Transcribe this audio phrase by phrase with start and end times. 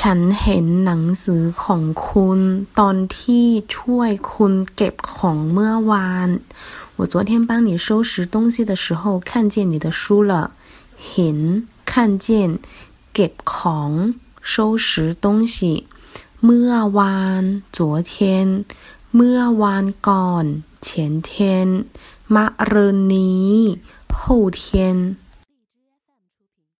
[0.00, 2.40] ฉันเห็นหนังสือของคุณ
[2.78, 6.28] ตอนที่ช่วยคุณเก็บของเมื่อวาน
[6.98, 10.32] 我昨天帮你收拾东西的时候看见你的书了
[11.08, 11.38] เห็น
[11.90, 11.92] 看
[12.24, 12.26] 见
[13.14, 13.90] เก็บของ
[14.52, 14.54] 收
[14.86, 14.88] 拾
[15.24, 15.56] 东西
[16.44, 17.42] เมื่อวาน
[17.76, 17.78] 昨
[18.12, 18.14] 天
[19.14, 20.44] เมื่อวานก่อน
[20.86, 20.88] 前
[21.28, 21.30] 天
[22.34, 23.54] มะรืนนี้
[24.20, 24.22] 后
[24.60, 24.62] 天